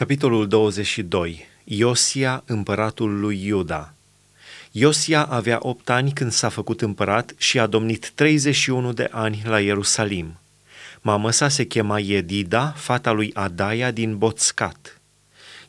Capitolul 0.00 0.48
22. 0.48 1.46
Iosia, 1.64 2.42
împăratul 2.46 3.20
lui 3.20 3.46
Iuda. 3.46 3.94
Iosia 4.70 5.24
avea 5.24 5.58
opt 5.60 5.90
ani 5.90 6.12
când 6.12 6.32
s-a 6.32 6.48
făcut 6.48 6.82
împărat 6.82 7.32
și 7.36 7.58
a 7.58 7.66
domnit 7.66 8.10
31 8.14 8.92
de 8.92 9.08
ani 9.10 9.42
la 9.44 9.60
Ierusalim. 9.60 10.38
Mama 11.00 11.30
sa 11.30 11.48
se 11.48 11.64
chema 11.64 11.98
Edida, 11.98 12.74
fata 12.76 13.12
lui 13.12 13.30
Adaia 13.34 13.90
din 13.90 14.18
Botscat. 14.18 15.00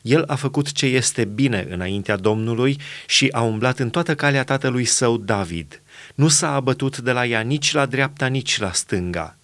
El 0.02 0.24
a 0.26 0.34
făcut 0.34 0.72
ce 0.72 0.86
este 0.86 1.24
bine 1.24 1.66
înaintea 1.70 2.16
Domnului 2.16 2.78
și 3.06 3.28
a 3.32 3.40
umblat 3.40 3.78
în 3.78 3.90
toată 3.90 4.14
calea 4.14 4.44
tatălui 4.44 4.84
său 4.84 5.16
David. 5.16 5.82
Nu 6.14 6.28
s-a 6.28 6.54
abătut 6.54 6.98
de 6.98 7.12
la 7.12 7.26
ea 7.26 7.40
nici 7.40 7.72
la 7.72 7.86
dreapta, 7.86 8.26
nici 8.26 8.58
la 8.58 8.72
stânga 8.72 9.36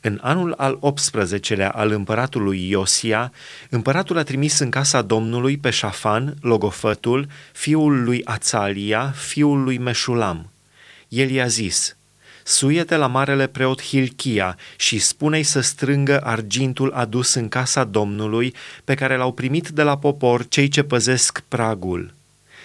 în 0.00 0.18
anul 0.22 0.52
al 0.56 0.78
18-lea 0.78 1.68
al 1.68 1.90
împăratului 1.90 2.68
Iosia, 2.68 3.32
împăratul 3.70 4.18
a 4.18 4.22
trimis 4.22 4.58
în 4.58 4.70
casa 4.70 5.02
Domnului 5.02 5.56
pe 5.56 5.70
Șafan, 5.70 6.34
logofătul, 6.40 7.26
fiul 7.52 8.04
lui 8.04 8.24
Ațalia, 8.24 9.14
fiul 9.16 9.62
lui 9.62 9.78
Meșulam. 9.78 10.50
El 11.08 11.30
i-a 11.30 11.46
zis, 11.46 11.96
Suiete 12.42 12.96
la 12.96 13.06
marele 13.06 13.46
preot 13.46 13.82
Hilchia 13.82 14.56
și 14.76 14.98
spune-i 14.98 15.42
să 15.42 15.60
strângă 15.60 16.20
argintul 16.24 16.92
adus 16.92 17.34
în 17.34 17.48
casa 17.48 17.84
Domnului 17.84 18.54
pe 18.84 18.94
care 18.94 19.16
l-au 19.16 19.32
primit 19.32 19.68
de 19.68 19.82
la 19.82 19.98
popor 19.98 20.48
cei 20.48 20.68
ce 20.68 20.82
păzesc 20.82 21.42
pragul. 21.48 22.14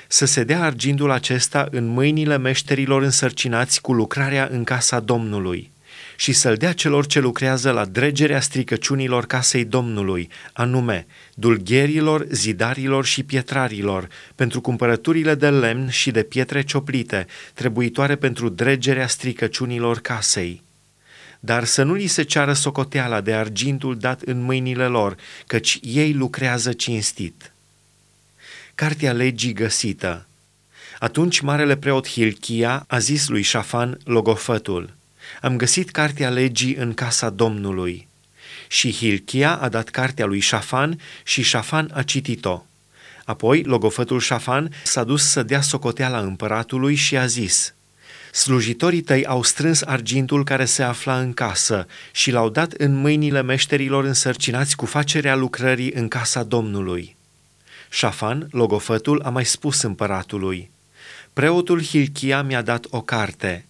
Să 0.08 0.26
se 0.26 0.44
dea 0.44 0.64
argintul 0.64 1.12
acesta 1.12 1.68
în 1.72 1.86
mâinile 1.86 2.38
meșterilor 2.38 3.02
însărcinați 3.02 3.82
cu 3.82 3.94
lucrarea 3.94 4.48
în 4.52 4.64
casa 4.64 5.00
Domnului 5.00 5.73
și 6.16 6.34
să-l 6.34 6.56
dea 6.56 6.74
celor 6.74 7.06
ce 7.06 7.20
lucrează 7.20 7.72
la 7.72 7.86
dregerea 7.86 8.40
stricăciunilor 8.40 9.26
casei 9.26 9.66
Domnului, 9.66 10.30
anume 10.54 11.08
dulgherilor, 11.34 12.26
zidarilor 12.30 13.06
și 13.06 13.24
pietrarilor, 13.24 14.08
pentru 14.36 14.62
cumpărăturile 14.62 15.36
de 15.36 15.50
lemn 15.50 15.90
și 15.90 16.12
de 16.12 16.24
pietre 16.24 16.64
cioplite, 16.64 17.28
trebuitoare 17.54 18.16
pentru 18.16 18.50
dregerea 18.50 19.08
stricăciunilor 19.08 20.00
casei. 20.00 20.62
Dar 21.40 21.64
să 21.64 21.84
nu 21.84 21.94
li 21.94 22.08
se 22.08 22.24
ceară 22.24 22.54
socoteala 22.54 23.22
de 23.22 23.34
argintul 23.34 23.98
dat 23.98 24.22
în 24.22 24.42
mâinile 24.42 24.86
lor, 24.86 25.16
căci 25.48 25.80
ei 25.82 26.14
lucrează 26.14 26.74
cinstit. 26.74 27.54
Cartea 28.76 29.12
legii 29.12 29.54
găsită 29.54 30.28
Atunci 31.00 31.40
marele 31.40 31.78
preot 31.78 32.08
Hilchia 32.08 32.84
a 32.88 32.98
zis 32.98 33.28
lui 33.28 33.42
Șafan, 33.42 33.98
logofătul– 34.04 34.90
am 35.42 35.58
găsit 35.58 35.90
cartea 35.90 36.30
legii 36.30 36.76
în 36.76 36.94
casa 36.94 37.30
Domnului. 37.30 38.08
Și 38.68 38.92
Hilchia 38.92 39.56
a 39.56 39.70
dat 39.70 39.90
cartea 39.90 40.26
lui 40.26 40.40
Șafan 40.40 41.00
și 41.24 41.42
Șafan 41.42 41.92
a 41.94 42.04
citit-o. 42.04 42.66
Apoi, 43.26 43.64
logofătul 43.64 44.20
Șafan 44.20 44.72
s-a 44.84 45.04
dus 45.04 45.24
să 45.24 45.44
dea 45.44 45.62
socoteala 45.62 46.20
împăratului 46.20 46.96
și 46.96 47.18
a 47.18 47.26
zis, 47.26 47.74
Slujitorii 48.32 49.02
tăi 49.02 49.26
au 49.26 49.44
strâns 49.44 49.82
argintul 49.82 50.44
care 50.44 50.66
se 50.66 50.84
afla 50.84 51.20
în 51.20 51.34
casă 51.34 51.88
și 52.12 52.32
l-au 52.32 52.50
dat 52.50 52.72
în 52.72 52.94
mâinile 52.94 53.42
meșterilor 53.42 54.04
însărcinați 54.04 54.76
cu 54.76 54.86
facerea 54.86 55.36
lucrării 55.36 55.92
în 55.92 56.08
casa 56.08 56.44
Domnului. 56.44 57.16
Șafan, 57.90 58.48
logofătul, 58.52 59.22
a 59.22 59.30
mai 59.30 59.46
spus 59.46 59.82
împăratului, 59.82 60.72
Preotul 61.34 61.84
Hilchia 61.84 62.42
mi-a 62.42 62.62
dat 62.62 62.86
o 62.90 63.02
carte, 63.02 63.66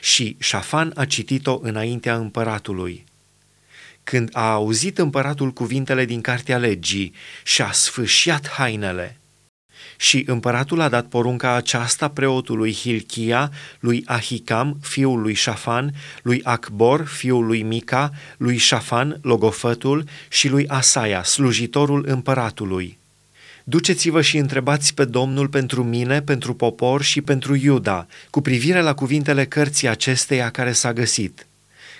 și 0.00 0.36
Șafan 0.38 0.92
a 0.94 1.04
citit-o 1.04 1.58
înaintea 1.62 2.16
împăratului. 2.16 3.04
Când 4.04 4.28
a 4.32 4.52
auzit 4.52 4.98
împăratul 4.98 5.50
cuvintele 5.52 6.04
din 6.04 6.20
cartea 6.20 6.58
legii 6.58 7.14
și-a 7.44 7.72
sfâșiat 7.72 8.48
hainele, 8.48 9.20
și 10.00 10.24
împăratul 10.26 10.80
a 10.80 10.88
dat 10.88 11.06
porunca 11.06 11.54
aceasta 11.54 12.08
preotului 12.08 12.74
Hilchia, 12.74 13.50
lui 13.80 14.02
Ahicam, 14.06 14.78
fiul 14.82 15.20
lui 15.20 15.34
Șafan, 15.34 15.94
lui 16.22 16.42
Acbor, 16.42 17.06
fiul 17.06 17.46
lui 17.46 17.62
Mica, 17.62 18.10
lui 18.36 18.56
Șafan, 18.56 19.18
logofătul, 19.22 20.04
și 20.28 20.48
lui 20.48 20.68
Asaia, 20.68 21.22
slujitorul 21.22 22.04
împăratului. 22.08 22.99
Duceți-vă 23.70 24.22
și 24.22 24.36
întrebați 24.36 24.94
pe 24.94 25.04
Domnul 25.04 25.48
pentru 25.48 25.84
mine, 25.84 26.22
pentru 26.22 26.54
popor 26.54 27.02
și 27.02 27.20
pentru 27.20 27.54
Iuda, 27.54 28.06
cu 28.30 28.40
privire 28.40 28.80
la 28.80 28.94
cuvintele 28.94 29.44
cărții 29.44 29.88
acesteia 29.88 30.50
care 30.50 30.72
s-a 30.72 30.92
găsit. 30.92 31.46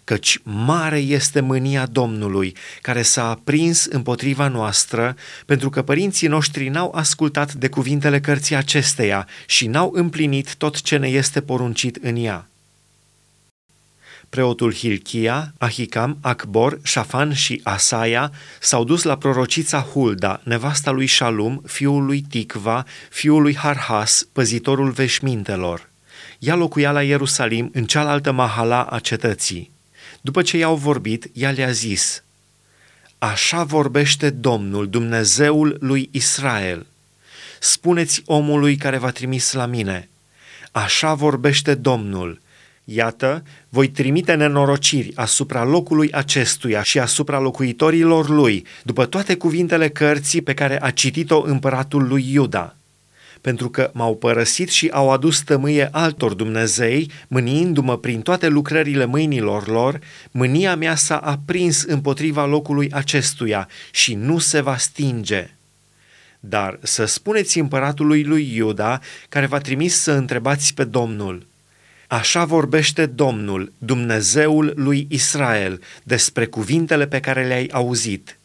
Căci 0.04 0.38
mare 0.42 0.98
este 0.98 1.40
mânia 1.40 1.86
Domnului, 1.86 2.56
care 2.80 3.02
s-a 3.02 3.28
aprins 3.28 3.84
împotriva 3.84 4.48
noastră, 4.48 5.16
pentru 5.46 5.70
că 5.70 5.82
părinții 5.82 6.28
noștri 6.28 6.68
n-au 6.68 6.92
ascultat 6.94 7.52
de 7.52 7.68
cuvintele 7.68 8.20
cărții 8.20 8.56
acesteia 8.56 9.28
și 9.46 9.66
n-au 9.66 9.90
împlinit 9.94 10.54
tot 10.54 10.80
ce 10.80 10.96
ne 10.96 11.08
este 11.08 11.40
poruncit 11.40 11.96
în 12.02 12.16
ea 12.16 12.49
preotul 14.30 14.74
Hilchia, 14.74 15.52
Ahicam, 15.58 16.18
Acbor, 16.20 16.78
Șafan 16.82 17.34
și 17.34 17.60
Asaia 17.62 18.32
s-au 18.60 18.84
dus 18.84 19.02
la 19.02 19.16
prorocița 19.16 19.80
Hulda, 19.80 20.40
nevasta 20.44 20.90
lui 20.90 21.06
Shalum, 21.06 21.62
fiul 21.66 22.04
lui 22.04 22.20
Ticva, 22.20 22.84
fiul 23.10 23.42
lui 23.42 23.56
Harhas, 23.56 24.26
păzitorul 24.32 24.90
veșmintelor. 24.90 25.88
Ea 26.38 26.54
locuia 26.54 26.92
la 26.92 27.02
Ierusalim, 27.02 27.70
în 27.74 27.84
cealaltă 27.84 28.32
mahala 28.32 28.82
a 28.82 28.98
cetății. 28.98 29.70
După 30.20 30.42
ce 30.42 30.56
i-au 30.56 30.76
vorbit, 30.76 31.30
ea 31.32 31.50
le-a 31.50 31.70
zis, 31.70 32.22
Așa 33.18 33.64
vorbește 33.64 34.30
Domnul, 34.30 34.88
Dumnezeul 34.88 35.76
lui 35.80 36.08
Israel. 36.12 36.86
Spuneți 37.60 38.22
omului 38.26 38.76
care 38.76 38.98
v-a 38.98 39.10
trimis 39.10 39.52
la 39.52 39.66
mine, 39.66 40.08
Așa 40.72 41.14
vorbește 41.14 41.74
Domnul, 41.74 42.39
Iată, 42.92 43.42
voi 43.68 43.88
trimite 43.88 44.34
nenorociri 44.34 45.12
asupra 45.14 45.64
locului 45.64 46.12
acestuia 46.12 46.82
și 46.82 46.98
asupra 46.98 47.38
locuitorilor 47.38 48.28
lui, 48.28 48.66
după 48.82 49.06
toate 49.06 49.34
cuvintele 49.36 49.88
cărții 49.88 50.42
pe 50.42 50.54
care 50.54 50.82
a 50.82 50.90
citit-o 50.90 51.42
împăratul 51.46 52.08
lui 52.08 52.32
Iuda, 52.32 52.76
pentru 53.40 53.70
că 53.70 53.90
m-au 53.94 54.16
părăsit 54.16 54.68
și 54.68 54.88
au 54.92 55.10
adus 55.10 55.40
tămâie 55.40 55.88
altor 55.92 56.34
Dumnezei, 56.34 57.10
mâniindu-mă 57.28 57.98
prin 57.98 58.20
toate 58.20 58.48
lucrările 58.48 59.04
mâinilor 59.04 59.68
lor, 59.68 59.98
mânia 60.30 60.76
mea 60.76 60.94
s-a 60.94 61.16
aprins 61.16 61.82
împotriva 61.82 62.46
locului 62.46 62.90
acestuia 62.92 63.68
și 63.90 64.14
nu 64.14 64.38
se 64.38 64.60
va 64.60 64.76
stinge. 64.76 65.50
Dar 66.40 66.78
să 66.82 67.04
spuneți 67.04 67.58
împăratului 67.58 68.24
lui 68.24 68.54
Iuda, 68.54 69.00
care 69.28 69.46
v-a 69.46 69.58
trimis 69.58 70.00
să 70.00 70.12
întrebați 70.12 70.74
pe 70.74 70.84
Domnul– 70.84 71.42
Așa 72.12 72.44
vorbește 72.44 73.06
Domnul, 73.06 73.72
Dumnezeul 73.78 74.72
lui 74.76 75.06
Israel, 75.10 75.80
despre 76.02 76.46
cuvintele 76.46 77.06
pe 77.06 77.20
care 77.20 77.46
le-ai 77.46 77.66
auzit. 77.72 78.38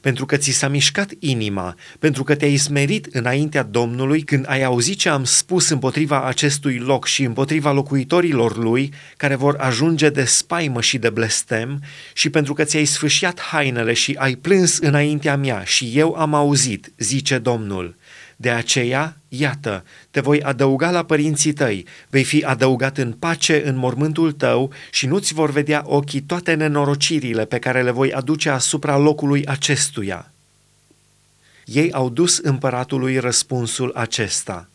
Pentru 0.00 0.26
că 0.26 0.36
ți 0.36 0.50
s-a 0.50 0.68
mișcat 0.68 1.10
inima, 1.18 1.74
pentru 1.98 2.24
că 2.24 2.34
te-ai 2.34 2.56
smerit 2.56 3.06
înaintea 3.06 3.62
Domnului 3.62 4.22
când 4.22 4.44
ai 4.48 4.62
auzit 4.62 4.98
ce 4.98 5.08
am 5.08 5.24
spus 5.24 5.68
împotriva 5.68 6.24
acestui 6.24 6.78
loc 6.78 7.06
și 7.06 7.22
împotriva 7.22 7.72
locuitorilor 7.72 8.56
lui, 8.56 8.92
care 9.16 9.34
vor 9.34 9.56
ajunge 9.58 10.08
de 10.08 10.24
spaimă 10.24 10.80
și 10.80 10.98
de 10.98 11.10
blestem, 11.10 11.82
și 12.12 12.30
pentru 12.30 12.52
că 12.52 12.64
ți-ai 12.64 12.84
sfâșiat 12.84 13.40
hainele 13.40 13.92
și 13.92 14.14
ai 14.18 14.34
plâns 14.34 14.78
înaintea 14.78 15.36
mea 15.36 15.64
și 15.64 15.92
eu 15.94 16.14
am 16.14 16.34
auzit, 16.34 16.92
zice 16.96 17.38
Domnul. 17.38 17.96
De 18.42 18.50
aceea, 18.50 19.16
iată, 19.28 19.84
te 20.10 20.20
voi 20.20 20.42
adăuga 20.42 20.90
la 20.90 21.04
părinții 21.04 21.52
tăi, 21.52 21.86
vei 22.10 22.24
fi 22.24 22.44
adăugat 22.44 22.98
în 22.98 23.12
pace 23.12 23.66
în 23.68 23.76
mormântul 23.76 24.32
tău 24.32 24.72
și 24.90 25.06
nu-ți 25.06 25.34
vor 25.34 25.50
vedea 25.50 25.82
ochii 25.86 26.20
toate 26.20 26.54
nenorocirile 26.54 27.44
pe 27.44 27.58
care 27.58 27.82
le 27.82 27.90
voi 27.90 28.12
aduce 28.12 28.50
asupra 28.50 28.96
locului 28.96 29.46
acestuia. 29.46 30.32
Ei 31.64 31.92
au 31.92 32.10
dus 32.10 32.38
împăratului 32.38 33.18
răspunsul 33.18 33.92
acesta– 33.94 34.66